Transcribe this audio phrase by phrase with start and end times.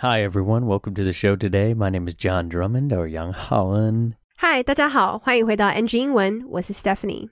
[0.00, 1.74] Hi everyone, welcome to the show today.
[1.74, 4.14] My name is John Drummond or Young Haoen.
[4.36, 7.30] Hi，大家好，欢迎回到 NG 英文，我是 Stephanie。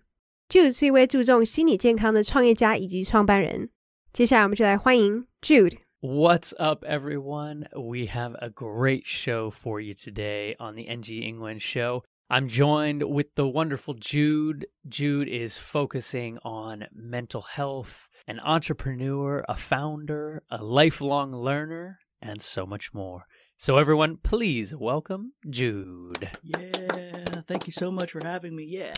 [0.48, 3.70] Jude 是一位注重心理健康的创业家以及创办人。
[4.12, 5.76] 接下来我们就来欢迎 Jude。
[6.00, 7.68] What's up, everyone?
[7.72, 12.02] We have a great show for you today on the NG English show.
[12.28, 14.66] I'm joined with the wonderful Jude.
[14.88, 22.66] Jude is focusing on mental health, an entrepreneur, a founder, a lifelong learner, and so
[22.66, 23.24] much more.
[23.58, 26.30] So, everyone, please welcome Jude.
[26.42, 28.64] Yeah, thank you so much for having me.
[28.64, 28.94] Yeah.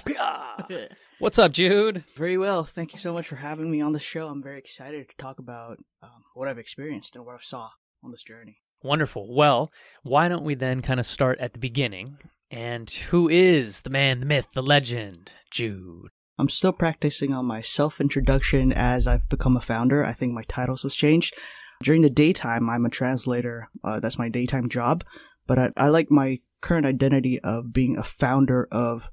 [1.21, 2.05] What's up, Jude?
[2.17, 2.65] very well.
[2.65, 4.29] Thank you so much for having me on the show.
[4.29, 7.71] I'm very excited to talk about um, what I've experienced and what I've saw
[8.03, 8.59] on this journey.
[8.83, 9.35] Wonderful.
[9.35, 9.71] Well,
[10.03, 12.19] why don't we then kind of start at the beginning?
[12.51, 16.09] And who is the man, the myth, the legend, Jude?
[16.39, 20.05] I'm still practicing on my self introduction as I've become a founder.
[20.05, 21.35] I think my titles have changed.
[21.83, 23.69] During the daytime, I'm a translator.
[23.85, 25.05] Uh, that's my daytime job.
[25.47, 29.09] But I, I like my current identity of being a founder of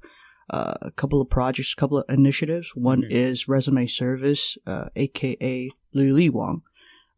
[0.50, 2.72] uh, a couple of projects, a couple of initiatives.
[2.76, 3.10] One Mhm.
[3.10, 6.62] is Resume Service, uh, aka Lu Li Wang,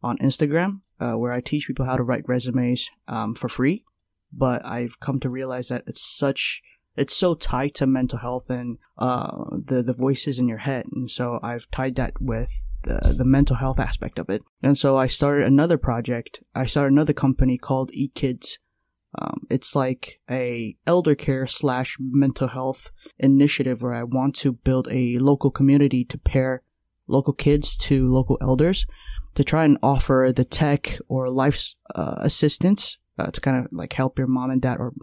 [0.01, 3.83] on Instagram, uh, where I teach people how to write resumes um, for free.
[4.31, 6.61] But I've come to realize that it's such
[6.95, 11.09] it's so tied to mental health and uh, the the voices in your head, and
[11.09, 12.51] so I've tied that with
[12.83, 14.41] the the mental health aspect of it.
[14.61, 16.43] And so I started another project.
[16.55, 18.57] I started another company called eKids.
[19.19, 24.87] Um, it's like a elder care slash mental health initiative where I want to build
[24.91, 26.61] a local community to pair
[27.07, 28.85] local kids to local elders
[29.35, 33.93] to try and offer the tech or life uh, assistance uh, to kind of like
[33.93, 34.93] help your mom and dad or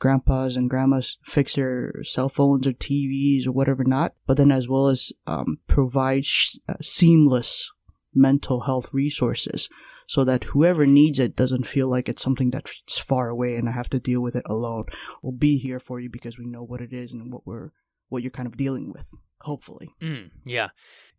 [0.00, 4.68] grandpas and grandmas fix their cell phones or TVs or whatever not, but then as
[4.68, 7.70] well as um, provide sh- uh, seamless
[8.12, 9.68] mental health resources
[10.08, 13.72] so that whoever needs it doesn't feel like it's something that's far away and I
[13.72, 14.86] have to deal with it alone.
[15.22, 17.70] We'll be here for you because we know what it is and what we're
[18.08, 19.06] what you're kind of dealing with.
[19.42, 19.94] Hopefully.
[20.02, 20.70] Mm, yeah.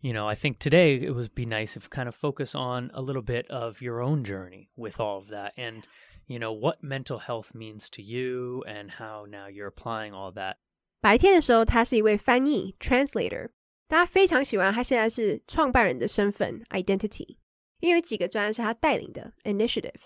[0.01, 3.01] You know, I think today it would be nice if kind of focus on a
[3.01, 5.87] little bit of your own journey with all of that and,
[6.27, 10.55] you know, what mental health means to you and how now you're applying all that.
[11.01, 13.49] 白天的时候，他是一位翻译 （translator），
[13.87, 17.37] 大家非常喜欢他现在是创办人的身份 （identity），
[17.79, 20.01] 因为有几个专案是他带领的 （initiative）。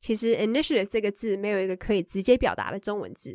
[0.00, 3.30] 其实 initiative 这个字没有一个可以直接表达的中文字，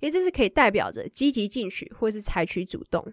[0.00, 3.12] 因为这是可以代表着积极进取或是采取主动。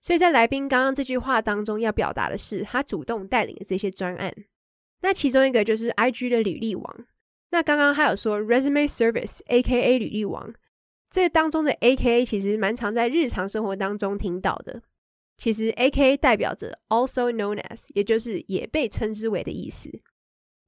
[0.00, 4.32] 所以在来宾刚刚这句话当中要表达的是他主动带领的这些专案。
[5.02, 7.06] 那其中一个就是 IG 的履历王。
[7.56, 10.52] 那刚刚还有说 resume service，A.K.A 履历王。
[11.10, 14.82] 这当中的 A.K.A 其实蛮常在日常生活当中听到的。
[15.38, 20.02] 其实 A.K.A 代表着 also known as，也就是也被称之为的意思。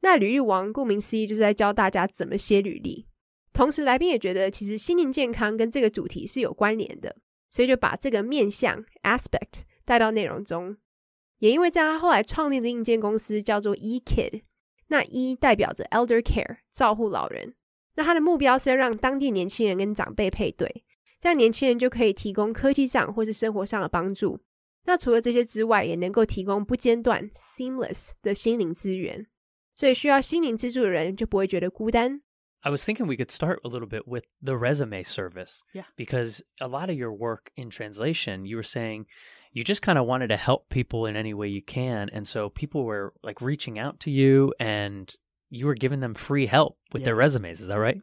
[0.00, 3.06] 那履历王顾名思义就是在教大家怎么写履历。
[3.52, 7.16] 同时，来宾也觉得其实心灵健康跟这个主题是有关联的，
[7.50, 10.78] 所以就把这个面向 aspect 带到内容中。
[11.40, 14.40] 也因为这样，他后来创立的硬件公司叫做 eKid。
[14.87, 17.55] 那 E 代表着 elder care，照护老人。
[17.95, 20.83] 那他的目标是要让当地年轻人跟长辈配对，
[21.19, 24.41] 这样年轻人就可以提供科技上或是生活上的帮助。
[24.85, 29.27] 那除了这些之外，也能够提供不间断 （seamless） 的心灵资源。
[29.75, 32.21] 所以需要心灵支柱的人就不会觉得孤单。
[32.61, 35.59] I was thinking we could start a little bit with the resume service.
[35.73, 35.85] Yeah.
[35.95, 39.05] Because a lot of your work in translation, you were saying
[39.58, 42.08] you just kind of wanted to help people in any way you can.
[42.12, 45.12] And so people were like reaching out to you and
[45.50, 47.60] you were giving them free help with their resumes.
[47.60, 48.00] Is that right?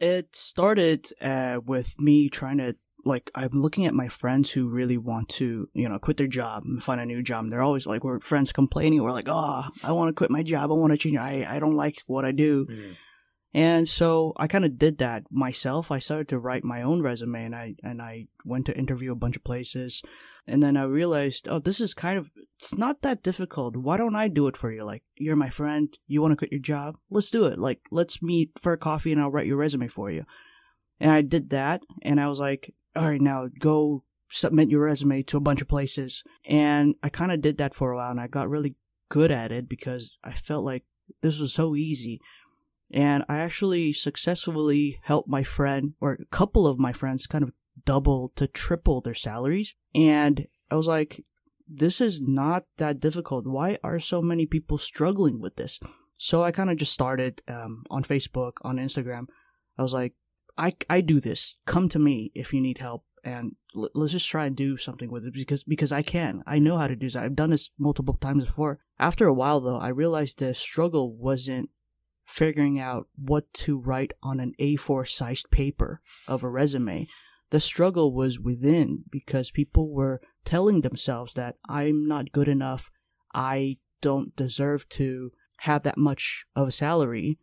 [0.00, 4.96] It started uh, with me trying to like I'm looking at my friends who really
[4.96, 7.44] want to, you know, quit their job and find a new job.
[7.44, 9.02] And they're always like, we're friends complaining.
[9.02, 10.70] We're like, oh, I want to quit my job.
[10.70, 11.18] I want to change.
[11.18, 12.66] I I don't like what I do.
[13.54, 15.92] And so I kind of did that myself.
[15.92, 19.16] I started to write my own resume and I and I went to interview a
[19.16, 20.02] bunch of places.
[20.46, 23.76] And then I realized, oh, this is kind of it's not that difficult.
[23.76, 24.84] Why don't I do it for you?
[24.84, 26.96] Like, you're my friend, you want to quit your job?
[27.10, 27.58] Let's do it.
[27.60, 30.24] Like, let's meet for a coffee and I'll write your resume for you.
[30.98, 35.22] And I did that and I was like, all right, now go submit your resume
[35.22, 36.24] to a bunch of places.
[36.44, 38.74] And I kind of did that for a while and I got really
[39.10, 40.82] good at it because I felt like
[41.22, 42.20] this was so easy
[42.94, 47.50] and I actually successfully helped my friend or a couple of my friends kind of
[47.84, 49.74] double to triple their salaries.
[49.96, 51.24] And I was like,
[51.68, 53.48] this is not that difficult.
[53.48, 55.80] Why are so many people struggling with this?
[56.18, 59.26] So I kind of just started um, on Facebook, on Instagram.
[59.76, 60.14] I was like,
[60.56, 61.56] I, I do this.
[61.66, 63.04] Come to me if you need help.
[63.24, 66.44] And l- let's just try and do something with it because because I can.
[66.46, 67.16] I know how to do this.
[67.16, 68.78] I've done this multiple times before.
[69.00, 71.70] After a while, though, I realized the struggle wasn't
[72.24, 77.06] figuring out what to write on an A4 sized paper of a resume.
[77.50, 82.90] The struggle was within because people were telling themselves that I'm not good enough.
[83.34, 87.38] I don't deserve to have that much of a salary.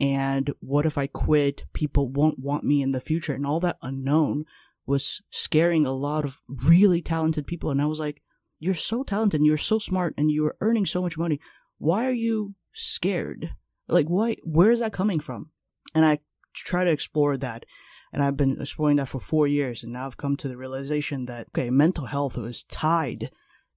[0.00, 1.64] And what if I quit?
[1.72, 3.34] People won't want me in the future.
[3.34, 4.46] And all that unknown
[4.86, 7.70] was scaring a lot of really talented people.
[7.70, 8.22] And I was like,
[8.58, 11.40] you're so talented you're so smart and you're earning so much money.
[11.78, 13.54] Why are you scared?
[13.90, 14.36] Like, why?
[14.44, 15.50] Where is that coming from?
[15.94, 16.18] And I
[16.54, 17.64] try to explore that.
[18.12, 19.82] And I've been exploring that for four years.
[19.84, 23.30] And now I've come to the realization that, okay, mental health is tied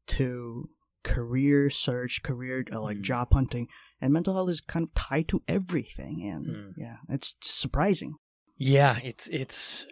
[0.08, 0.70] to
[1.04, 3.02] career search, career uh, like Mm.
[3.02, 3.68] job hunting,
[4.02, 6.24] and mental health is kind of tied to everything.
[6.24, 6.74] And Mm.
[6.78, 8.16] yeah, it's surprising.
[8.58, 9.86] Yeah, it's it's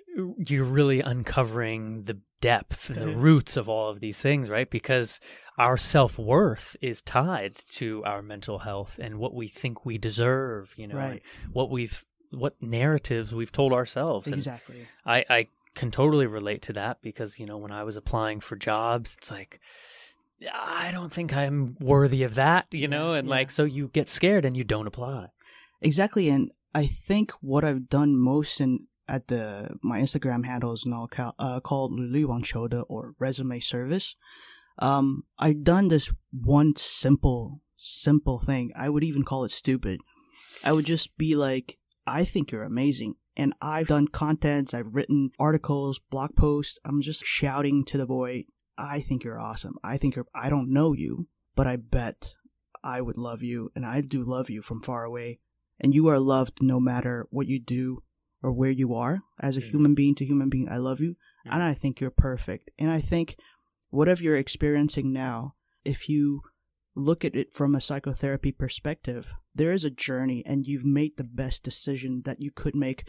[0.48, 3.16] you're really uncovering the depth, and the Yeah.
[3.18, 4.70] roots of all of these things, right?
[4.70, 5.20] Because
[5.58, 10.88] our self-worth is tied to our mental health and what we think we deserve, you
[10.88, 11.22] know, Right.
[11.54, 14.26] what we've what narratives we've told ourselves.
[14.26, 14.88] And Exactly.
[15.06, 18.56] I I can totally relate to that because, you know, when I was applying for
[18.56, 19.60] jobs, it's like
[20.52, 23.36] I don't think I'm worthy of that, you know, and yeah.
[23.36, 25.28] like so you get scared and you don't apply.
[25.82, 30.86] Exactly, and I think what I've done most in at the my Instagram handle is
[30.86, 32.42] now ca- uh, called Lulu
[32.88, 34.16] or resume service.
[34.80, 38.72] Um, I've done this one simple, simple thing.
[38.76, 40.00] I would even call it stupid.
[40.64, 41.78] I would just be like,
[42.08, 43.16] I think you're amazing.
[43.36, 46.80] And I've done contents, I've written articles, blog posts.
[46.86, 48.46] I'm just shouting to the boy,
[48.78, 49.76] I think you're awesome.
[49.84, 52.34] I think you're, I don't know you, but I bet
[52.84, 53.72] I would love you.
[53.76, 55.40] And I do love you from far away.
[55.80, 58.04] And you are loved no matter what you do
[58.44, 59.70] or where you are as a Mhm.
[59.72, 60.68] human being to human being.
[60.70, 61.16] I love you.
[61.46, 62.70] And I think you're perfect.
[62.78, 63.36] And I think
[63.90, 66.42] whatever you're experiencing now, if you
[66.96, 71.24] look at it from a psychotherapy perspective, there is a journey and you've made the
[71.24, 73.08] best decision that you could make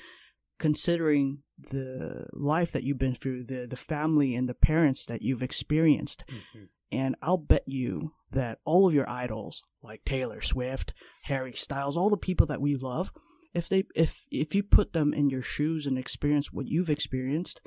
[0.58, 5.43] considering the life that you've been through, the the family and the parents that you've
[5.43, 6.25] experienced.
[6.29, 6.69] Mhm.
[6.90, 10.93] And I'll bet you that all of your idols, like Taylor Swift,
[11.25, 13.11] Harry Styles, all the people that we love,
[13.55, 17.61] if they if if you put them in your shoes and experience what you've experienced,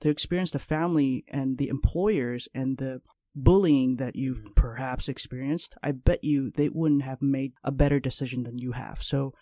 [0.00, 3.00] to experience the family and the employers and the
[3.34, 4.54] bullying that you've Mhm.
[4.54, 9.02] perhaps experienced, I bet you they wouldn't have made a better decision than you have.
[9.02, 9.32] So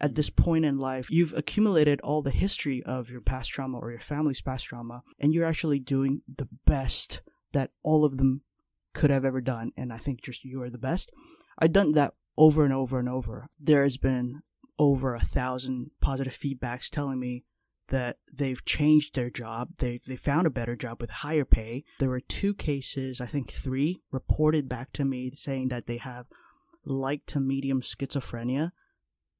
[0.00, 3.90] at this point in life, you've accumulated all the history of your past trauma or
[3.90, 7.20] your family's past trauma, and you're actually doing the best
[7.52, 8.42] that all of them
[8.92, 9.72] could have ever done.
[9.76, 11.10] And I think just you are the best.
[11.58, 13.48] I've done that over and over and over.
[13.58, 14.42] There has been
[14.78, 17.44] over a thousand positive feedbacks telling me
[17.88, 19.70] that they've changed their job.
[19.78, 21.84] They they found a better job with higher pay.
[21.98, 26.26] There were two cases, I think three, reported back to me saying that they have
[26.84, 28.72] light to medium schizophrenia.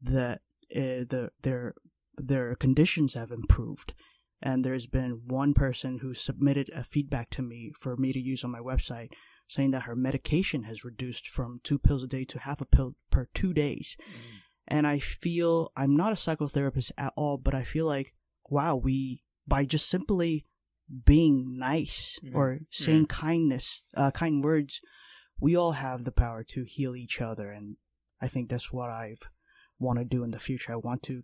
[0.01, 0.41] That
[0.75, 1.75] uh, the their
[2.17, 3.95] their conditions have improved.
[4.41, 8.45] And there's been one person who submitted a feedback to me for me to use
[8.45, 9.09] on my website,
[9.49, 12.95] saying that her medication has reduced from two pills a day to half a pill
[13.11, 13.97] per two days
[14.69, 18.15] and I feel I'm not a psychotherapist at all, but I feel like
[18.51, 20.47] wow, we by just simply
[21.05, 22.35] being nice Mhm.
[22.35, 24.81] or saying kindness, uh, kind words,
[25.41, 27.77] we all have the power to heal each other, and
[28.21, 29.23] I think that's what I've
[29.79, 30.73] want to do in the future.
[30.73, 31.23] I want to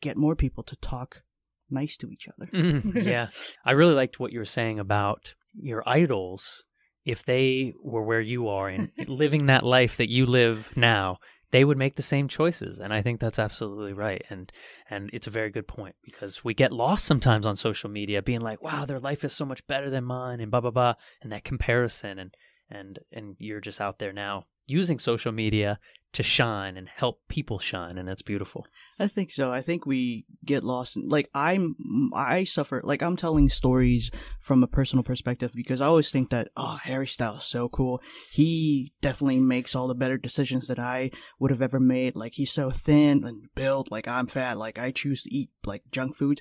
[0.00, 1.22] get more people to talk
[1.70, 2.46] nice to each other.
[2.52, 3.28] Mhm, yeah.
[3.64, 6.64] I really liked what you were saying about your idols.
[7.04, 11.18] If they were where you are and living that life that you live now,
[11.50, 12.78] they would make the same choices.
[12.78, 14.24] And I think that's absolutely right.
[14.30, 14.52] And
[14.90, 18.40] and it's a very good point because we get lost sometimes on social media being
[18.40, 21.32] like, wow, their life is so much better than mine and blah blah blah and
[21.32, 22.36] that comparison and
[22.70, 25.78] and and you're just out there now using social media
[26.12, 28.66] to shine and help people shine and that's beautiful.
[28.98, 29.52] I think so.
[29.52, 30.96] I think we get lost.
[30.96, 31.76] In, like I'm,
[32.14, 32.80] I suffer.
[32.82, 34.10] Like I'm telling stories
[34.40, 38.00] from a personal perspective because I always think that oh, Harry Styles so cool.
[38.32, 42.16] He definitely makes all the better decisions that I would have ever made.
[42.16, 43.90] Like he's so thin and built.
[43.90, 44.56] Like I'm fat.
[44.56, 46.40] Like I choose to eat like junk food.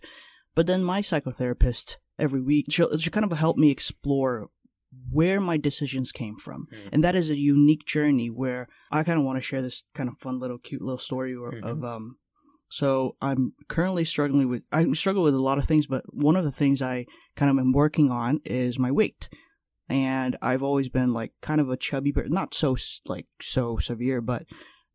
[0.56, 4.50] But then my psychotherapist every week she'll, she'll kind of help me explore
[5.12, 6.90] where my decisions came from Mm.
[6.94, 10.10] and that is a unique journey where i kind of want to share this kind
[10.10, 11.64] of fun little cute little story or, Mhm.
[11.64, 12.18] of um
[12.70, 16.46] so i'm currently struggling with i struggle with a lot of things but one of
[16.46, 19.30] the things i kind of am working on is my weight
[19.90, 22.76] and i've always been like kind of a chubby but not so
[23.06, 24.46] like so severe but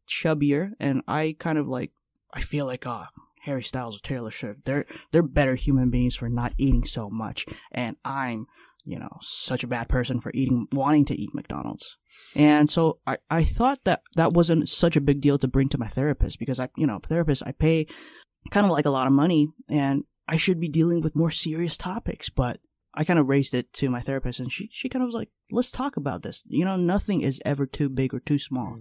[0.08, 1.92] chubbier and i kind of like
[2.34, 3.08] i feel like ah
[3.44, 7.46] harry styles or taylor swift they're they're better human beings for not eating so much
[7.70, 8.46] and i'm
[8.84, 11.96] you know, such a bad person for eating, wanting to eat McDonald's.
[12.34, 15.78] And so I, I thought that that wasn't such a big deal to bring to
[15.78, 17.86] my therapist because I, you know, therapist, I pay
[18.50, 21.76] kind of like a lot of money and I should be dealing with more serious
[21.76, 22.58] topics, but
[22.94, 25.30] I kind of raised it to my therapist and she, she kind of was like,
[25.50, 26.42] let's talk about this.
[26.46, 28.76] You know, nothing is ever too big or too small,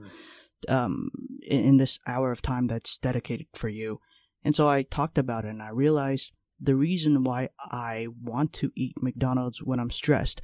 [0.67, 0.73] Mm.
[0.73, 1.09] um,
[1.43, 3.99] in, in this hour of time that's dedicated for you.
[4.43, 8.71] And so I talked about it and I realized the reason why I want to
[8.75, 10.41] eat McDonald's when I'm stressed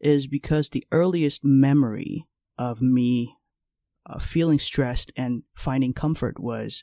[0.00, 2.26] is because the earliest memory
[2.58, 3.36] of me
[4.06, 6.82] uh, feeling stressed and finding comfort was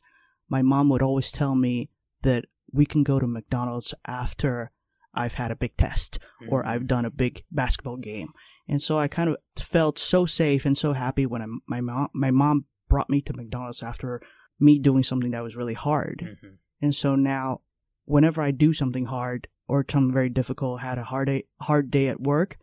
[0.50, 1.90] my mom would always tell me
[2.24, 4.72] that we can go to McDonald's after
[5.14, 6.68] I've had a big test or Mhm.
[6.68, 8.30] I've done a big basketball game.
[8.68, 12.08] And so I kind of felt so safe and so happy when I, my mom
[12.14, 14.22] my mom brought me to McDonald's after
[14.60, 16.20] me doing something that was really hard.
[16.42, 16.58] Mhm.
[16.82, 17.62] And so now,
[18.06, 22.08] whenever I do something hard or something very difficult, had a hard day, hard day
[22.08, 22.58] at work,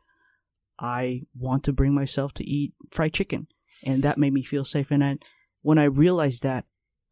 [0.79, 3.49] I want to bring myself to eat fried chicken,
[3.85, 4.91] and that made me feel safe.
[4.91, 5.19] And then
[5.63, 6.65] when I realized that,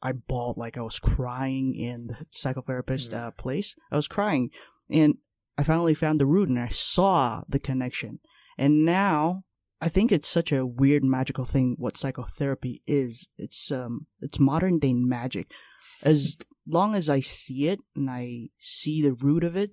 [0.02, 3.14] I bawled like I was crying in the psychotherapist Mm.
[3.14, 3.74] uh, place.
[3.90, 4.50] I was crying,
[4.90, 5.14] and
[5.58, 8.20] I finally found the root, and I saw the connection.
[8.58, 9.44] And now
[9.80, 13.26] I think it's such a weird magical thing what psychotherapy is.
[13.36, 15.50] It's um it's modern day magic.
[16.02, 19.70] As long as I see it and I see the root of it,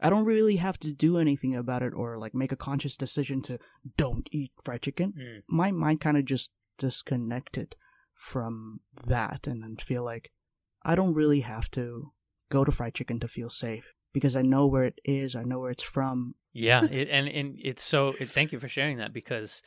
[0.00, 3.42] I don't really have to do anything about it or like make a conscious decision
[3.42, 3.58] to
[3.96, 5.12] don't eat fried chicken.
[5.18, 5.42] Mm.
[5.48, 7.76] My mind kind of just disconnected
[8.14, 10.30] from that and then feel like
[10.82, 12.12] I don't really have to
[12.50, 15.58] go to fried chicken to feel safe because I know where it is, I know
[15.58, 16.34] where it's from.
[16.52, 18.14] Yeah, it, and and it's so.
[18.18, 19.62] It, thank you for sharing that because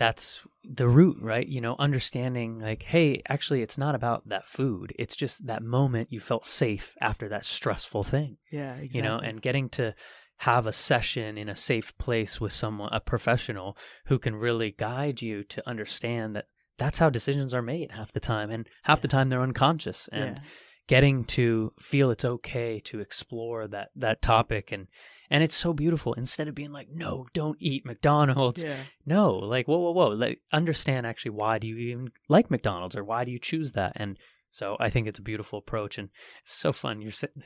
[0.00, 1.46] that's the root, right?
[1.46, 4.94] You know, understanding like, hey, actually, it's not about that food.
[4.98, 8.38] It's just that moment you felt safe after that stressful thing.
[8.50, 8.96] Yeah, exactly.
[8.96, 9.94] You know, and getting to
[10.38, 13.76] have a session in a safe place with someone, a professional
[14.06, 16.46] who can really guide you to understand that
[16.78, 20.36] that's how decisions are made half the time, and half the time they're unconscious, and
[20.36, 20.42] yeah.
[20.90, 24.72] Getting to feel it's okay to explore that that topic.
[24.72, 24.88] And
[25.30, 26.14] and it's so beautiful.
[26.14, 28.64] Instead of being like no don't eat mcdonald's.
[28.64, 28.82] Yeah.
[29.06, 30.08] no like whoa whoa whoa.
[30.08, 33.92] Like understand actually why do you even like mcdonald's or why do you choose that?
[33.94, 34.18] And
[34.50, 35.96] so i think it's a beautiful approach.
[35.96, 36.08] And
[36.42, 37.00] it's so fun.
[37.00, 37.38] You're sa-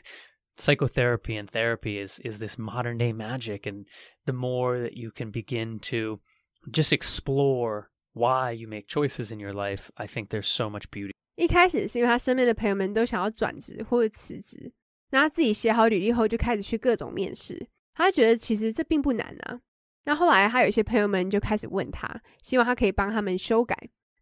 [0.56, 3.66] psychotherapy and therapy is is this modern day magic.
[3.66, 3.84] And
[4.24, 6.20] the more that you can begin to
[6.70, 11.13] just explore why you make choices in your life i think there's so much beauty
[11.36, 14.72] 一开始是因为他身边的朋友们都想要转职或者辞职，
[15.10, 19.60] 那他自己写好履历后就开始去各种面试，他觉得其实这并不难啊。
[20.04, 23.76] 那后来他有一些朋友们就开始问他，希望他可以帮他们修改。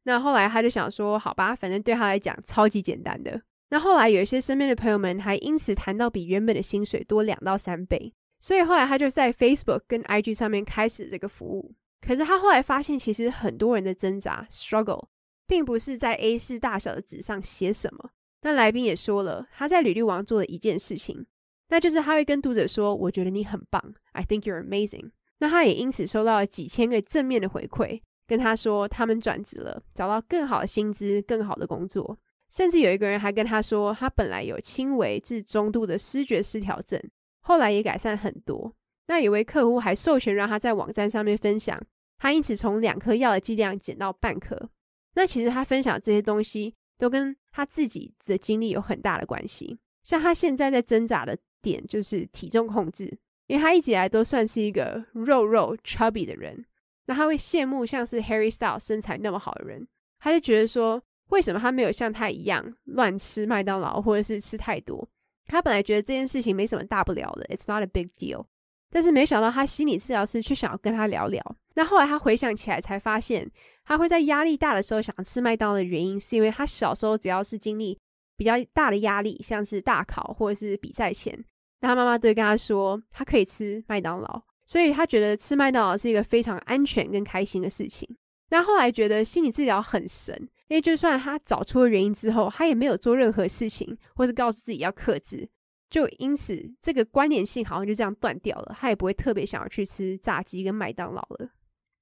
[0.05, 3.43] 那后来他就想说，好吧，反正对他来讲超级简单的。
[3.71, 11.75] 那后来有一些身边的朋友们还因此谈到比原本的薪水多两到三倍，所以后来他就在 Facebook 跟 IG 上面开始这个服务。
[12.01, 15.07] 可是他后来发现，其实很多人的挣扎 struggle
[15.47, 18.11] 并不是在 A 4大小的纸上写什么。
[18.43, 21.27] 那来宾也说了，他在履历王做了一件事情，
[21.69, 32.19] 那就是他会跟读者说：“我觉得你很棒，I think you're amazing。”那他也因此收到了几千个正面的回馈，跟他说他们转职了，找到更好的薪资、更好的工作。
[32.49, 37.01] 甚至有一个人还跟他说，他本来有轻微至中度的视觉失调症，
[37.41, 38.75] 后来也改善很多。
[39.07, 41.81] 那有位客户还授权让他在网站上面分享，
[42.19, 44.71] 他因此从两颗药的剂量减到半颗。
[45.15, 49.79] 那其实他分享这些东西，都跟他自己的经历有很大的关系。
[50.03, 56.65] 像他现在在挣扎的点就是体重控制，因为他一直以来都算是一个肉肉 chubby 的人，
[57.07, 59.87] 那他会羡慕像是 Harry Styles 身材那么好的人，
[60.19, 65.09] 他就觉得说，为什么他没有像他一样乱吃麦当劳或者是吃太多？
[65.47, 68.47] 他本来觉得这件事情没什么大不了的，It's not a big deal。
[68.91, 71.43] 但是没想到他心理治疗师却想要跟他聊聊。
[71.75, 73.51] 那后来他回想起来，才发现
[73.85, 77.99] 他会在压力大的时候想吃麦当劳的原因，是因为他小时候只要是经历
[78.37, 81.45] 比较大的压力，像是大考或者是比赛前，
[81.81, 88.09] 那他妈妈都会跟他说他可以吃麦当劳，所以他觉得吃麦当劳是一个非常安全跟开心的事情。
[88.51, 90.37] 那后来觉得心理治疗很神，
[90.69, 95.49] 因为就算他找出了原因之后，他也没有做任何事情，或是告诉自己要克制，
[95.89, 101.51] 就因此这个关联性好像就这样断掉了，他也不会特别想要去吃炸鸡跟麦当劳了。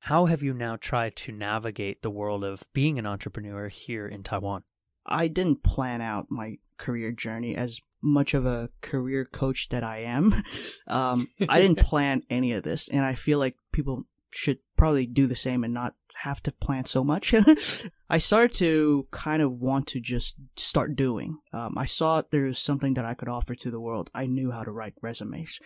[0.00, 4.22] How have you now tried to navigate the world of being an entrepreneur here in
[4.22, 4.62] Taiwan?
[5.06, 9.98] I didn't plan out my career journey as much of a career coach that I
[9.98, 10.42] am.
[10.86, 15.28] Um, I didn't plan any of this, and I feel like people should probably do
[15.28, 17.32] the same and not have to plan so much.
[18.10, 21.38] I started to kind of want to just start doing.
[21.52, 24.10] Um, I saw there was something that I could offer to the world.
[24.12, 25.60] I knew how to write resumes.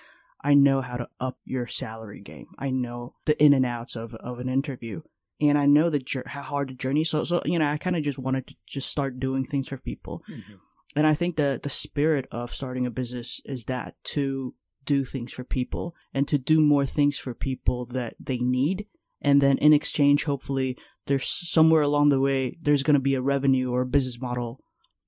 [0.45, 2.49] I know how to up your salary game.
[2.59, 5.01] I know the in and outs of, of an interview.
[5.41, 7.03] And I know the how hard the journey.
[7.03, 9.79] So, so you know, I kind of just wanted to just start doing things for
[9.79, 10.23] people.
[10.31, 10.55] Mm-hmm.
[10.95, 15.33] And I think the the spirit of starting a business is that to do things
[15.33, 18.87] for people and to do more things for people that they need.
[19.21, 23.23] And then in exchange, hopefully, there's somewhere along the way, there's going to be a
[23.23, 24.61] revenue or a business model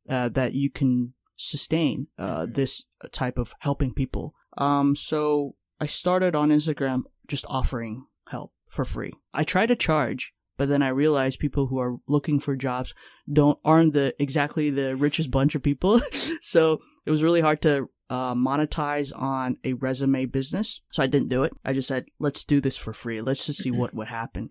[0.08, 2.52] uh, that you can sustain uh, mm-hmm.
[2.54, 4.34] this type of helping people.
[4.56, 9.12] Um, so I started on Instagram just offering help for free.
[9.32, 12.94] I try to charge, but then I realized people who are looking for jobs
[13.30, 16.00] don't aren't the exactly the richest bunch of people.
[16.40, 20.80] so it was really hard to uh, monetize on a resume business.
[20.92, 21.52] So I didn't do it.
[21.64, 23.20] I just said, let's do this for free.
[23.20, 24.50] Let's just see what would happen.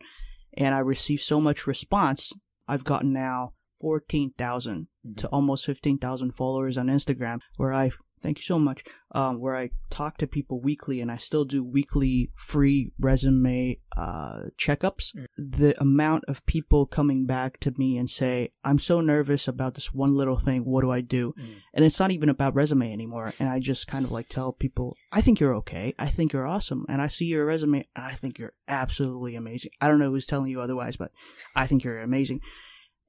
[0.57, 2.31] And I received so much response.
[2.67, 5.13] I've gotten now 14,000 mm-hmm.
[5.15, 7.91] to almost 15,000 followers on Instagram where I
[8.25, 11.63] thank you so much um, where I talk to people weekly and I still do
[11.63, 15.15] weekly free resume uh, checkups.
[15.15, 15.25] Mm.
[15.37, 19.93] The amount of people coming back to me and say, I'm so nervous about this
[19.93, 20.65] one little thing.
[20.65, 21.35] What do I do?
[21.39, 21.57] Mm.
[21.75, 23.33] And it's not even about resume anymore.
[23.39, 25.93] And I just kind of like tell people, I think you're okay.
[25.99, 26.85] I think you're awesome.
[26.89, 27.87] And I see your resume.
[27.95, 29.71] and I think you're absolutely amazing.
[29.79, 31.11] I don't know who's telling you otherwise, but
[31.55, 32.41] I think you're amazing.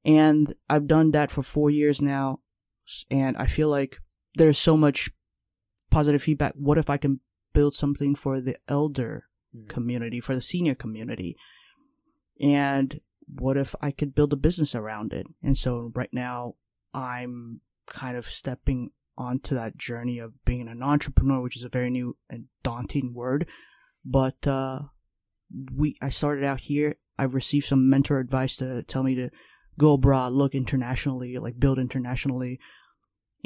[0.05, 2.41] And I've done that for four years now.
[3.11, 3.99] And I feel like
[4.37, 5.11] there's so much
[5.91, 6.53] positive feedback.
[6.55, 7.21] What if I can
[7.53, 9.25] build something for the elder
[9.57, 9.69] mm.
[9.69, 11.37] community, for the senior community?
[12.41, 15.27] And what if I could build a business around it?
[15.43, 16.55] And so right now
[16.95, 21.91] I'm kind of stepping onto that journey of being an entrepreneur, which is a very
[21.91, 23.49] new and daunting word.
[24.05, 24.81] But uh,
[25.75, 26.97] we, I started out here.
[27.19, 29.31] I've received some mentor advice to tell me to
[29.79, 32.61] go abroad, look internationally, like build internationally.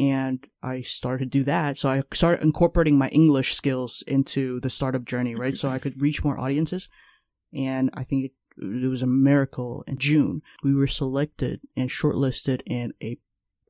[0.01, 1.77] And I started to do that.
[1.77, 5.59] So I started incorporating my English skills into the startup journey, right?
[5.59, 6.89] so I could reach more audiences.
[7.53, 10.41] And I think it, it was a miracle in June.
[10.63, 13.19] We were selected and shortlisted in a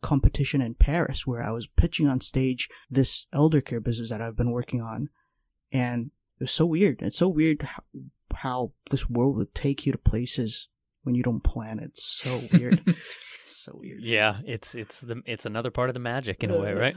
[0.03, 4.37] competition in Paris where I was pitching on stage this elder care business that I've
[4.37, 5.09] been working on.
[5.73, 7.03] And it was so weird.
[7.03, 7.83] It's so weird how,
[8.35, 10.69] how this world would take you to places
[11.03, 11.81] when you don't plan.
[11.81, 12.85] It's so weird.
[13.45, 14.01] so weird.
[14.01, 16.97] Yeah, it's it's the it's another part of the magic in a way, right?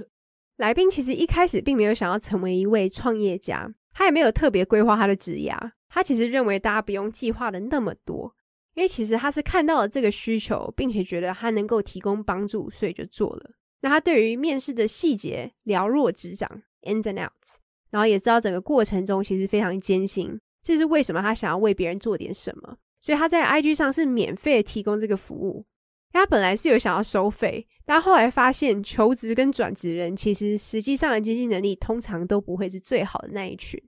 [0.58, 5.56] 来宾其实一开始并没有想要成为一位创业家，他也没有特别规划他的职业。
[5.90, 8.36] 他其实认为大家不用计划的那么多，
[8.74, 13.52] 因为其实他是看到了这个需求，并且觉得他能够提供帮助，所以就做了。
[13.82, 17.58] 那他对于面试的细节了若指掌，ins and outs，
[17.92, 20.40] 然后也知道整个过程中其实非常艰辛。
[20.64, 22.78] 这是为什么他想要为别人做点什么。
[23.02, 25.66] 所以他在 IG 上是免费提供这个服务。
[26.14, 33.82] 他本来是有想要收费，但后来发现求职跟转职人其实实际上的经济能力通常都不会是最好的那一群，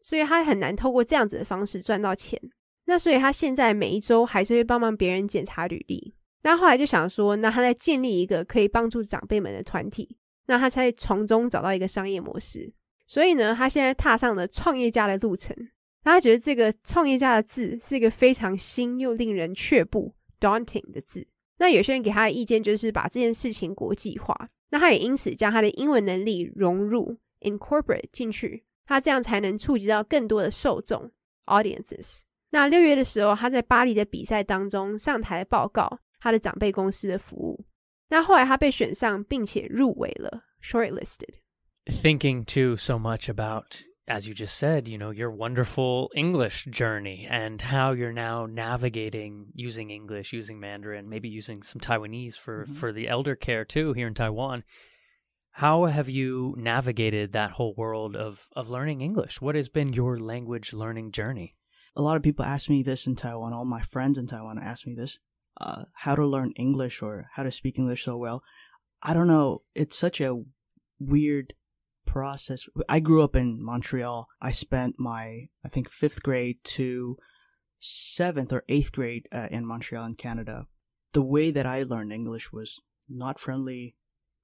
[0.00, 2.40] 所以他很难透过这样子的方式赚到钱。
[2.84, 6.14] 那所以他现在每一周还是会帮忙别人检查履历。
[6.42, 10.16] 那后来就想说，那他在建立一个可以帮助长辈们的团体，
[10.46, 12.72] 那他才从中找到一个商业模式。
[13.06, 15.56] 所以呢，他现在踏上了创业家的路程。
[16.04, 21.28] 他觉得这个创业家的字是一个非常新又令人却步 （daunting） 的字。
[21.62, 24.48] 那有些人给他的意见就是把这件事情国际化。
[24.70, 31.12] 那他也因此将他的英文能力融入 （incorporate） 进去，他这样才能触及到更多的受众
[31.46, 32.22] （audiences）。
[32.50, 37.64] 那六月的时候，他在巴黎的比赛当中上台报告他的长辈公司的服务。
[38.08, 41.36] 那后来他被选上，并且入围了 （shortlisted）。
[41.84, 47.62] Thinking too so much about as you just said, you know, your wonderful English journey and
[47.62, 52.74] how you're now navigating using English, using Mandarin, maybe using some Taiwanese for, mm-hmm.
[52.74, 54.64] for the elder care too here in Taiwan.
[55.52, 59.40] How have you navigated that whole world of, of learning English?
[59.40, 61.56] What has been your language learning journey?
[61.96, 63.54] A lot of people ask me this in Taiwan.
[63.54, 65.18] All my friends in Taiwan ask me this
[65.58, 68.42] uh, how to learn English or how to speak English so well.
[69.02, 69.62] I don't know.
[69.74, 70.42] It's such a
[70.98, 71.54] weird
[72.06, 72.66] process.
[72.88, 74.28] I grew up in Montreal.
[74.40, 77.16] I spent my, I think, fifth grade to
[77.80, 80.66] seventh or eighth grade uh, in Montreal in Canada.
[81.12, 83.96] The way that I learned English was not friendly,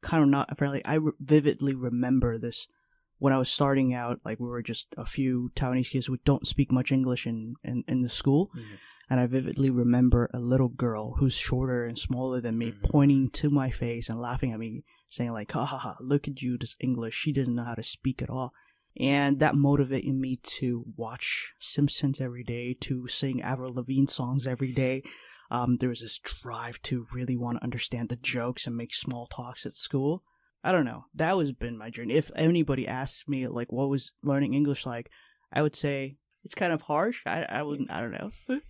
[0.03, 0.85] kind of not friendly.
[0.85, 2.67] I re- vividly remember this
[3.19, 4.21] when I was starting out.
[4.25, 7.85] Like we were just a few Taiwanese kids who don't speak much English in in,
[7.89, 8.51] in the school.
[8.57, 8.75] Mm-hmm.
[9.11, 12.91] And I vividly remember a little girl who's shorter and smaller than me mm-hmm.
[12.91, 16.43] pointing to my face and laughing at me saying like, ha ha ha, look at
[16.43, 17.15] you, this English.
[17.15, 18.53] She doesn't know how to speak at all.
[18.99, 24.73] And that motivated me to watch Simpsons every day, to sing Avril Lavigne songs every
[24.73, 25.03] day.
[25.51, 29.27] Um, there was this drive to really want to understand the jokes and make small
[29.27, 30.25] talks at school.
[30.65, 31.05] I don't know.
[31.15, 32.15] That was been my journey.
[32.15, 35.11] If anybody asks me like what was learning English like,
[35.53, 37.23] I would say it's kind of harsh.
[37.25, 37.91] I I wouldn't.
[37.91, 38.61] I don't know.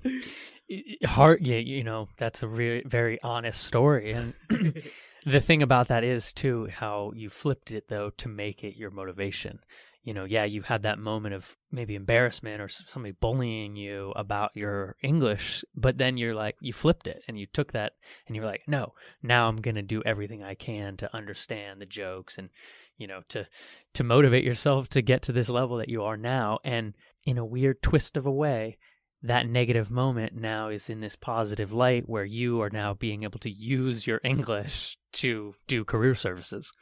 [1.06, 1.56] Hard, yeah.
[1.56, 4.34] You know, that's a very very honest story, and
[5.24, 8.90] the thing about that is too how you flipped it though to make it your
[8.90, 9.60] motivation
[10.08, 14.52] you know, yeah, you had that moment of maybe embarrassment or somebody bullying you about
[14.54, 17.92] your English, but then you're like, you flipped it and you took that
[18.26, 21.84] and you're like, no, now I'm going to do everything I can to understand the
[21.84, 22.48] jokes and,
[22.96, 23.48] you know, to,
[23.92, 26.58] to motivate yourself to get to this level that you are now.
[26.64, 26.94] And
[27.26, 28.78] in a weird twist of a way,
[29.22, 33.38] that negative moment now is in this positive light where you are now being able
[33.40, 36.72] to use your English to do career services.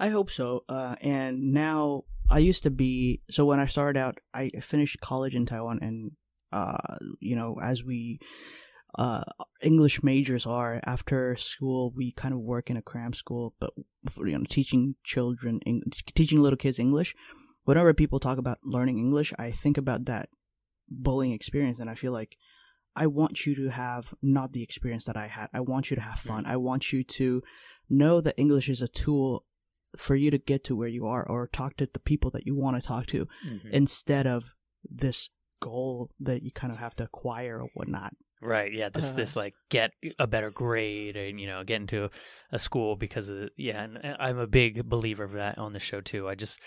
[0.00, 0.64] I hope so.
[0.68, 5.34] Uh, and now I used to be so when I started out, I finished college
[5.34, 6.12] in Taiwan, and
[6.52, 8.18] uh, you know, as we
[8.98, 9.24] uh,
[9.60, 13.70] English majors are after school, we kind of work in a cram school, but
[14.08, 15.60] for, you know, teaching children,
[16.14, 17.14] teaching little kids English.
[17.64, 20.28] Whenever people talk about learning English, I think about that
[20.88, 22.36] bullying experience, and I feel like
[22.96, 25.48] I want you to have not the experience that I had.
[25.52, 26.46] I want you to have fun.
[26.46, 27.42] I want you to
[27.90, 29.44] know that English is a tool
[29.96, 32.54] for you to get to where you are or talk to the people that you
[32.54, 33.68] want to talk to mm-hmm.
[33.70, 34.54] instead of
[34.88, 38.14] this goal that you kind of have to acquire or whatnot.
[38.42, 38.72] Right.
[38.72, 38.90] Yeah.
[38.90, 42.10] This uh, this like get a better grade and you know get into
[42.52, 43.82] a school because of yeah.
[43.82, 46.28] And I'm a big believer of that on the show too.
[46.28, 46.60] I just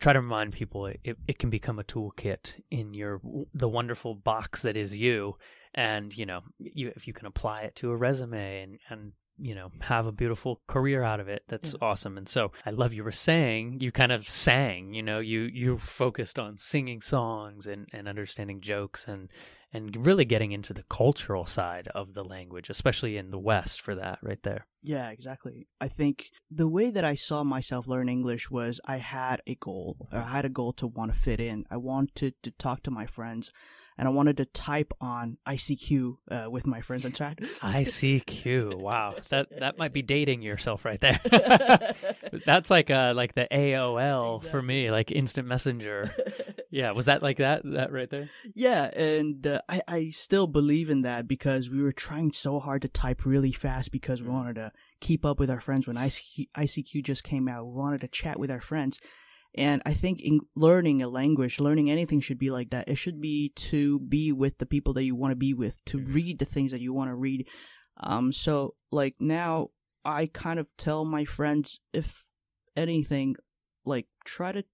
[0.00, 3.20] try to remind people it, it can become a toolkit in your
[3.54, 5.36] the wonderful box that is you
[5.74, 9.54] and you know you, if you can apply it to a resume and and you
[9.54, 11.78] know have a beautiful career out of it that's yeah.
[11.80, 15.42] awesome and so i love you were saying you kind of sang you know you
[15.52, 19.28] you focused on singing songs and and understanding jokes and
[19.72, 23.94] and really getting into the cultural side of the language especially in the west for
[23.94, 24.66] that right there.
[24.82, 25.68] Yeah exactly.
[25.80, 30.08] I think the way that i saw myself learn english was i had a goal.
[30.12, 31.64] I had a goal to want to fit in.
[31.70, 33.50] I wanted to talk to my friends
[33.98, 37.38] and I wanted to type on ICQ uh, with my friends and chat.
[37.38, 41.20] ICQ, wow, that that might be dating yourself right there.
[42.46, 44.50] That's like uh like the AOL exactly.
[44.50, 46.14] for me, like instant messenger.
[46.70, 48.30] yeah, was that like that that right there?
[48.54, 52.82] Yeah, and uh, I I still believe in that because we were trying so hard
[52.82, 54.32] to type really fast because we mm.
[54.32, 57.66] wanted to keep up with our friends when ICQ, ICQ just came out.
[57.66, 58.98] We wanted to chat with our friends
[59.54, 62.88] and I think in learning a language, learning anything should be like that.
[62.88, 65.98] It should be to be with the people that you want to be with, to
[65.98, 66.12] mm-hmm.
[66.12, 67.46] read the things that you want to read.
[68.02, 69.68] Um, so like now
[70.04, 72.24] I kind of tell my friends if
[72.76, 73.36] anything,
[73.84, 74.64] like try to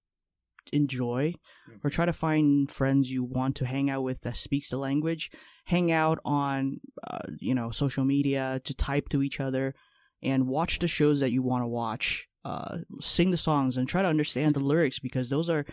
[0.71, 1.33] enjoy
[1.69, 1.85] mm-hmm.
[1.85, 5.29] or try to find friends you want to hang out with that speaks the language.
[5.65, 9.75] Hang out on, uh, you know, social media to type to each other
[10.23, 14.01] and watch the shows that you want to watch uh, sing the songs and try
[14.01, 15.65] to understand the lyrics because those are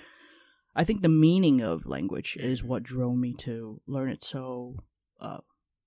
[0.75, 4.77] I think the meaning of language is what drove me to learn it so
[5.21, 5.39] uh,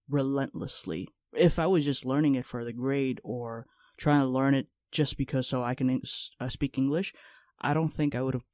[0.09, 1.09] relentlessly.
[1.33, 5.15] If I was just learning it for the grade or trying to learn it just
[5.15, 6.01] because so I can
[6.39, 7.13] uh, speak English,
[7.61, 8.45] I don't think I would have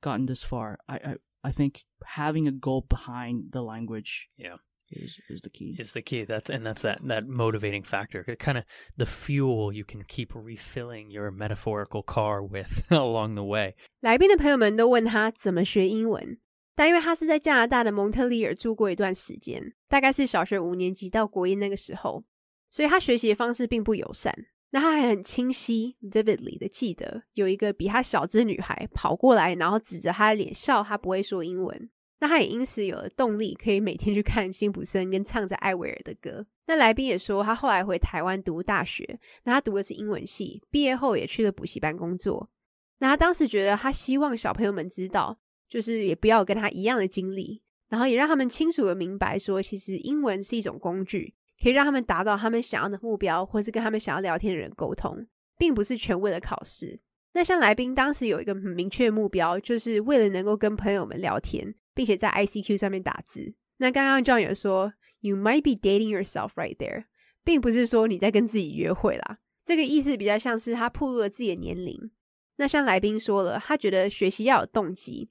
[0.00, 0.78] gotten this far.
[0.88, 4.56] I, I I think having a goal behind the language yeah
[4.90, 5.76] is is the key.
[5.78, 6.24] Is the key.
[6.24, 8.24] That's and that's that that motivating factor.
[8.36, 8.64] Kind of
[8.96, 13.74] the fuel you can keep refilling your metaphorical car with along the way.
[14.00, 16.38] 来宾的朋友们都问他怎么学英文，
[16.74, 22.24] 但因为他是在加拿大的蒙特利尔住过一段时间，大概是小学五年级到国一那个时候，
[22.70, 24.34] 所以他学习的方式并不友善。
[24.70, 31.90] 那他还很清晰 （vividly） 的记得，有一个比他小只的女孩跑过来，然后指着他的脸笑，他不会说英文。
[32.20, 36.44] 那他也因此有了动力，可以每天去看辛普森跟唱着艾薇儿的歌。
[36.66, 42.50] 那来宾也说，他后来回台湾读大学，那他读的是英文系，毕业后也去了补习班工作。
[42.98, 55.24] 那他当时觉得，他希望小朋友们知道，就是也不要跟他一样的经历，然后也让他们清楚的明白，说其实英文是一种工具，可以让他们达到他们想要的目标，或是跟他们想要聊天的人沟通，
[55.56, 56.98] 并不是全为了考试。
[57.32, 61.74] 那像来宾当时有一个很明确的目标，就是为了能够跟朋友们聊天。
[61.98, 63.52] 并且在 ICQ 上面打字。
[63.78, 67.06] 那刚刚 John 有说，You might be dating yourself right there，
[67.42, 69.40] 并不是说你在跟自己约会啦。
[69.64, 72.12] 这个意思比较像是他暴露了自己的年龄。
[72.58, 75.30] 那像来宾说了，他觉得学习要有动机。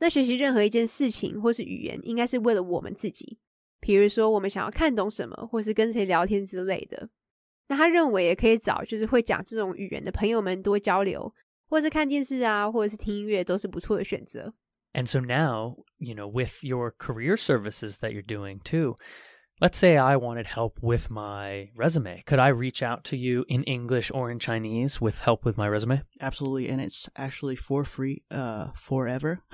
[0.00, 3.38] 那学习任何一件事情或是语言，应该是为了我们自己。
[3.78, 7.08] 比如说，我们想要看懂什么，或是跟谁聊天之类的。
[7.68, 11.32] 那他认为也可以找就是会讲这种语言的朋友们多交流，
[11.68, 14.52] 或是看电视啊，或者是听音乐，都是不错的选择。
[14.94, 18.96] And so now, you know, with your career services that you're doing too,
[19.60, 22.22] Let's say I wanted help with my resume.
[22.26, 25.66] Could I reach out to you in English or in Chinese with help with my
[25.68, 26.02] resume?
[26.20, 29.40] Absolutely, and it's actually for free, uh, forever.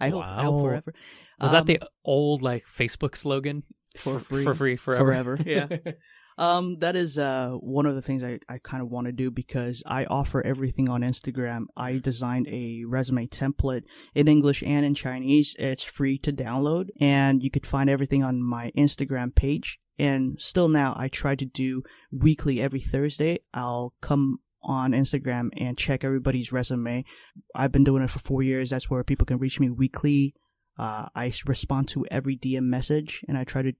[0.00, 0.42] I hope, I Wow.
[0.52, 0.94] hope forever.
[1.40, 3.64] Was Um, that the old like Facebook slogan?
[3.96, 5.36] For free, for free forever.
[5.36, 5.66] forever, yeah.
[6.38, 9.30] Um, that is uh one of the things I, I kind of want to do
[9.30, 11.66] because I offer everything on Instagram.
[11.76, 13.82] I designed a resume template
[14.14, 15.54] in English and in Chinese.
[15.58, 19.78] It's free to download, and you could find everything on my Instagram page.
[19.98, 23.40] And still now, I try to do weekly every Thursday.
[23.52, 27.04] I'll come on Instagram and check everybody's resume.
[27.54, 28.70] I've been doing it for four years.
[28.70, 30.34] That's where people can reach me weekly.
[30.78, 33.74] Uh, I respond to every DM message, and I try to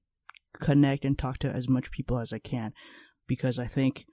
[0.59, 2.73] connect and talk to as much people as I can
[3.27, 4.05] because I think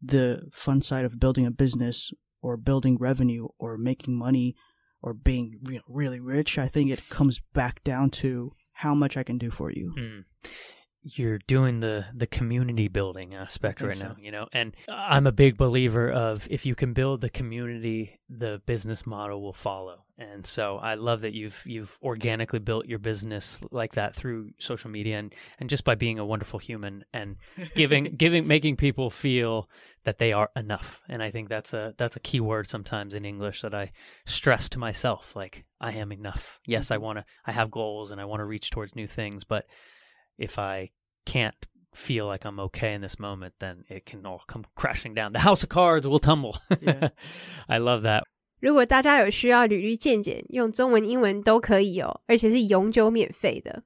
[0.00, 4.54] the fun side of building a business or building revenue or making money
[5.02, 9.38] or being really rich, I think it comes back down to how much I can
[9.38, 9.94] do for you.
[9.98, 10.24] Mm.
[11.02, 14.48] You're doing the the community building aspect right now, you know.
[14.52, 19.40] And I'm a big believer of if you can build the community, the business model
[19.40, 20.04] will follow.
[20.18, 24.90] And so I love that you've you've organically built your business like that through social
[24.90, 27.36] media and and just by being a wonderful human and
[27.76, 29.70] giving giving making people feel
[30.04, 31.00] that they are enough.
[31.08, 33.92] And I think that's a that's a key word sometimes in English that I
[34.26, 36.58] stress to myself like I am enough.
[36.66, 37.04] Yes, I mm-hmm.
[37.04, 39.66] want to I have goals and I want to reach towards new things, but
[40.38, 40.90] if I
[41.26, 41.54] can't
[41.92, 45.32] feel like I'm okay in this moment, then it can all come crashing down.
[45.32, 46.58] The house of cards will tumble.
[46.80, 47.10] Yeah.
[47.66, 48.22] I love that.
[48.60, 53.84] 如果大家有需要履历见解，用中文、英文都可以哦，而且是永久免费的。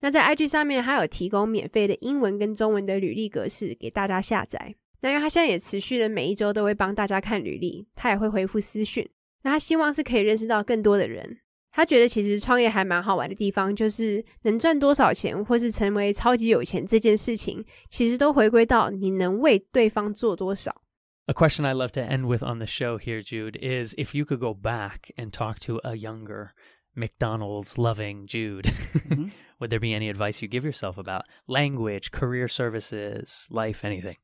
[0.00, 4.76] 那在 IG 上面它有提供免费的英文跟中文的履历格式给大家下载。
[5.00, 9.08] 那因为它现在也持续的每一周都会帮大家看履历，它也会回复私讯。
[9.42, 11.38] 那他希望是可以认识到更多的人。
[11.77, 20.83] 他觉得其实创业还蛮好玩的地方，就是能赚多少钱，或是成为超级有钱这件事情，其实都回归到你能为对方做多少。
[21.25, 24.25] A question I love to end with on the show here, Jude, is if you
[24.25, 26.49] could go back and talk to a younger
[26.95, 28.71] McDonald's loving Jude,
[29.07, 29.31] Mhm.
[29.59, 34.17] would there be any advice you give yourself about language, career services, life, anything?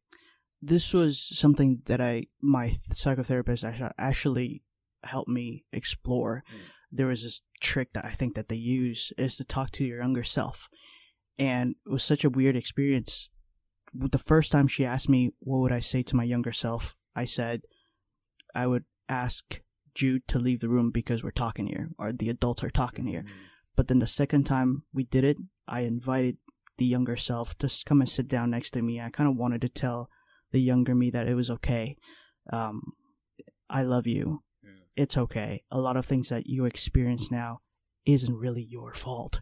[0.62, 4.62] This was something that I my psychotherapist actu- actually
[5.02, 6.44] helped me explore.
[6.95, 10.01] There was this trick that I think that they use is to talk to your
[10.01, 10.69] younger self,
[11.39, 13.29] and it was such a weird experience.
[13.93, 17.25] The first time she asked me what would I say to my younger self, I
[17.25, 17.63] said
[18.55, 19.61] I would ask
[19.95, 23.25] Jude to leave the room because we're talking here, or the adults are talking here.
[23.77, 26.39] But then the second time we did it, I invited
[26.79, 29.01] the younger self to come and sit down next to me.
[29.01, 30.09] I kind of wanted to tell
[30.53, 31.97] the younger me that it was okay.
[32.53, 32.93] Um,
[33.69, 34.43] I love you
[34.96, 35.64] It's okay.
[35.70, 37.60] A lot of things that you experience now
[38.06, 39.40] isn't really your fault.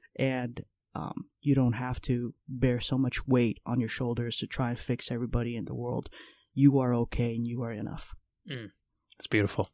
[0.15, 4.69] and um, you don't have to bear so much weight on your shoulders to try
[4.69, 6.09] and fix everybody in the world.
[6.53, 8.13] You are okay and you are enough.
[8.45, 9.69] It's beautiful.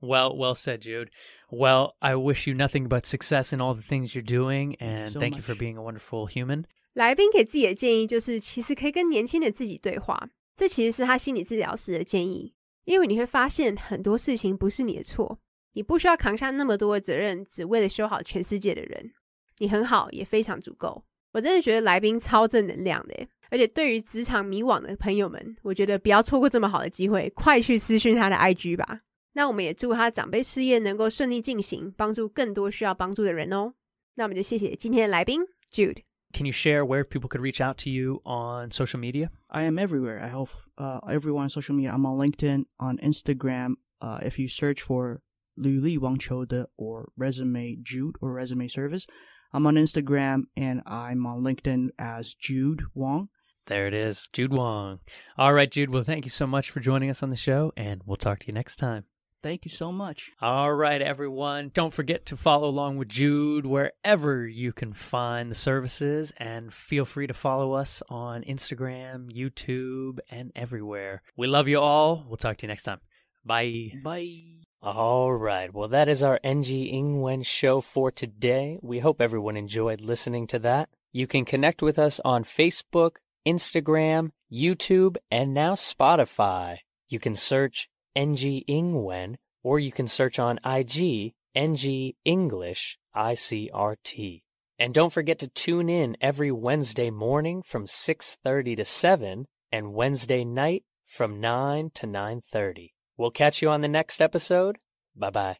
[0.00, 1.10] Well, well said, Jude.
[1.50, 5.20] Well, I wish you nothing but success in all the things you're doing, and so
[5.20, 5.60] thank you for much.
[5.60, 6.66] being a wonderful human.
[6.94, 10.28] 来宾给自己的建议就是，其实可以跟年轻的自己对话。
[10.56, 12.52] 这其实是他心理治疗师的建议，
[12.87, 15.37] 因为你会发现很多事情不是你的错，
[15.73, 19.11] 你不需要扛下那么多的责任，只为了修好全世界的人。
[19.57, 21.03] 你很好，也非常足够。
[21.33, 29.01] 我真的觉得来宾超正能量的，而且对于职场迷惘的朋友们，我觉得不要错过这么好的机会，快去私讯他的 IG 吧。
[29.33, 33.73] 那我们也祝他长辈事业能够顺利进行，帮助更多需要帮助的人哦。
[34.15, 35.41] 那我们就谢谢今天的来宾
[35.73, 36.03] Jude。
[36.37, 39.31] Can you share where people could reach out to you on social media?
[39.49, 40.21] I am everywhere.
[40.21, 41.91] I help uh, everyone on social media.
[41.91, 43.73] I'm on LinkedIn, on Instagram.
[43.99, 45.21] Uh, if you search for
[45.57, 46.45] Lu Li Wang Chou
[46.77, 49.07] or Resume Jude or Resume Service,
[49.51, 53.29] I'm on Instagram and I'm on LinkedIn as Jude Wang.
[53.65, 54.99] There it is, Jude Wong.
[55.39, 55.89] All right, Jude.
[55.89, 58.47] Well, thank you so much for joining us on the show, and we'll talk to
[58.47, 59.05] you next time.
[59.47, 60.31] Thank you so much.
[60.41, 61.71] All right, everyone.
[61.73, 67.05] Don't forget to follow along with Jude wherever you can find the services, and feel
[67.05, 71.21] free to follow us on Instagram, YouTube, and everywhere.
[71.37, 72.25] We love you all.
[72.27, 72.99] We'll talk to you next time.
[73.45, 73.93] Bye.
[74.03, 74.65] Bye.
[74.81, 75.73] All right.
[75.73, 78.79] Well, that is our NG Ingwen show for today.
[78.81, 80.89] We hope everyone enjoyed listening to that.
[81.13, 83.11] You can connect with us on Facebook,
[83.47, 86.79] Instagram, YouTube, and now Spotify.
[87.07, 94.41] You can search NG Ingwen or you can search on IG NG English ICRT.
[94.79, 100.43] And don't forget to tune in every Wednesday morning from 6:30 to 7 and Wednesday
[100.43, 102.93] night from 9 to 9:30.
[103.17, 104.77] We'll catch you on the next episode.
[105.15, 105.57] Bye bye.